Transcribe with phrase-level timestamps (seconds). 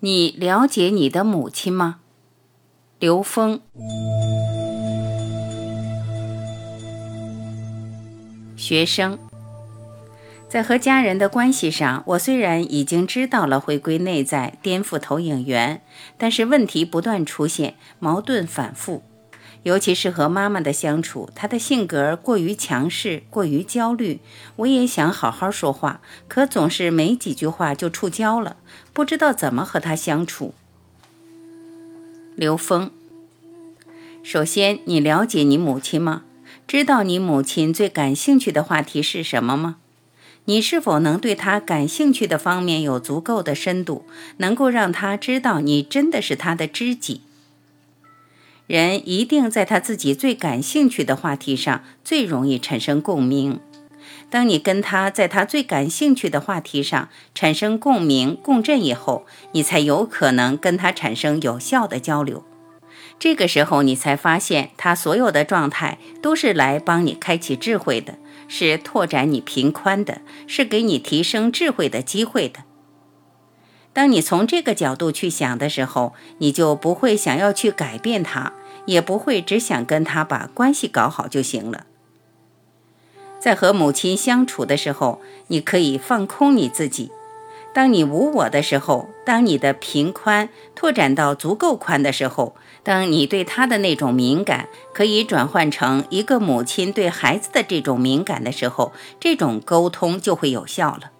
[0.00, 2.00] 你了解你的母亲吗？
[2.98, 3.60] 刘峰。
[8.56, 9.18] 学生
[10.48, 15.80] 在和家人的关系上，我虽然已经知道了回归内在、颠覆投影源，
[16.18, 19.02] 但是问题不断出现，矛盾反复。
[19.66, 24.20] 尤其是和妈妈的相处，她的性格过于强势，过于焦虑。
[24.54, 28.58] 我也想好好说话，可总是没几句话就触礁了，
[28.92, 30.54] 不知道怎么和她相处。
[32.36, 32.92] 刘峰，
[34.22, 36.22] 首先，你了解你母亲吗？
[36.68, 39.78] 知道你母亲最感兴趣的话题是什么吗？
[40.44, 44.04] 你是否能对她感兴趣的方面有足够的深度，
[44.36, 47.22] 能够让她知道你真的是她的知己？
[48.66, 53.60] 人一定在他自己最感兴趣的话题上最容易产生共鸣。
[54.28, 62.42] 当你跟他在他最感兴趣的话题上产生共鸣、共振以后，你才有可能跟他产生有效的交流。
[63.20, 72.65] 这个时候，你才发现他所有的状态都是来帮你开启智慧的，是拓展你频宽的，是给你提升智慧的机会的。
[73.96, 78.52] 当你从这个角度去想的时候，你就不会想要去改变他，
[78.84, 81.86] 也不会只想跟他把关系搞好就行了。
[83.40, 87.10] 在和母亲相处的时候，你可以放空你自己。
[87.72, 101.12] 当你无我的时候，当你的频宽拓展到足够宽的时候，当你对他的那种敏感可以转换成一个母亲对孩子的这种敏感的时候，这种沟通就会有效了。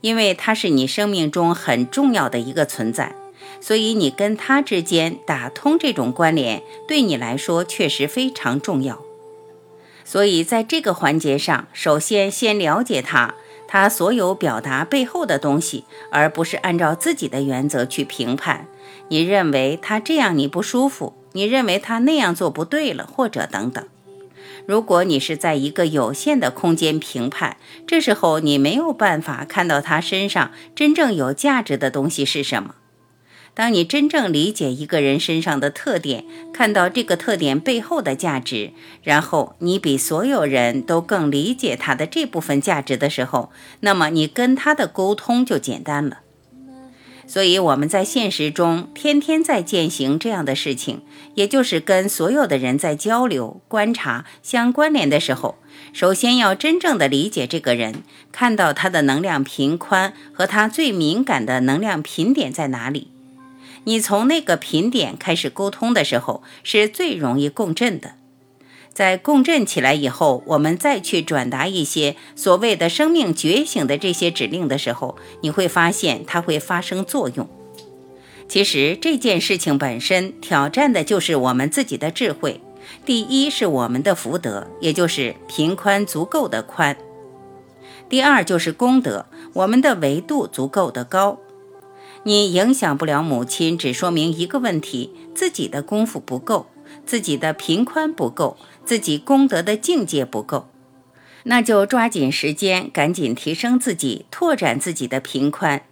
[0.00, 3.14] 因为他是你生命中很重要的一个存在，
[3.60, 9.02] 所以你跟他之间打通这种关联，对你来说确实非常重要。
[10.04, 13.34] 所以在这个环节上，首先先了解他，
[13.66, 18.66] 他所有表达背后的东西，而不是按照自己的原则去评判。
[19.08, 23.84] 你认为他这样你不舒服，你认为他那样做不对了，或者等等。
[24.68, 27.56] 如果你是在一个有限的空间评判，
[27.86, 32.74] 这时候你没有办法看到他身上真正有价值的东西是什么。
[33.54, 43.50] 当你真正理解一个人身上的特点，看到这个特点背后的价值，然后你比所有人都更理解他的这部分价值的时候，
[43.80, 46.18] 那么你跟他的沟通就简单了。
[47.28, 51.02] 所以我们在现实中天天在践行这样的事情，
[51.34, 55.56] 也就是跟所有的人在交流、观察、相关联的时候，
[55.92, 58.02] 首先要真正的理解这个人，
[58.32, 63.08] 看到他的能量频宽和他最敏感的能量频点在哪里。
[63.84, 68.14] 你从那个频点开始沟通的时候，是最容易共振的。
[68.98, 77.48] 在共振起来以后，我们再去转达一些所谓的生命觉醒的这些指令的时候，你会发现它会发生作用。
[78.48, 82.60] 其实这件事情本身挑战的就是我们自己的智慧。
[83.06, 86.96] 第一是我们的福德，也就是频宽足够的宽；
[88.08, 91.38] 第二就是功德，我们的维度足够的高。
[92.24, 96.66] 你影响不了母亲，只说明一个问题：自己的功夫不够，
[97.08, 98.56] 自己的频宽不够。
[98.84, 100.70] 自己功德的境界不够，
[101.42, 105.82] 那就抓紧时间，赶紧提升自己，拓展自己的频宽。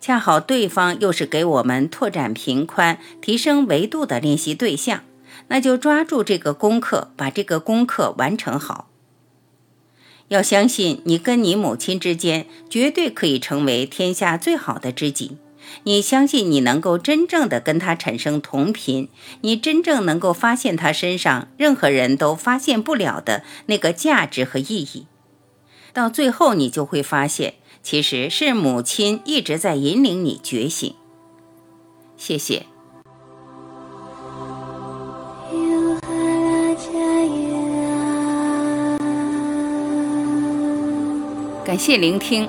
[0.00, 5.04] 恰好对方又是给我们拓展频宽、提升维度的练习对象，
[5.48, 8.88] 那就抓住这个功课，把这个功课完成好。
[10.28, 15.36] 要相信，你跟你母亲之间绝对可以成为天下最好的知己。
[15.84, 19.08] 你相信你能够真正的跟他产生同频，
[19.40, 25.06] 你真正能够发现他身上任何人都发现不了的那个价值和意义。
[25.92, 30.94] 到最后，你就会发现，其实是母亲一直在引领你觉醒。
[32.16, 32.66] 谢谢。
[41.64, 42.48] 感谢聆听，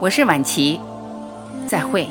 [0.00, 0.78] 我是晚琪，
[1.66, 2.06] 再会。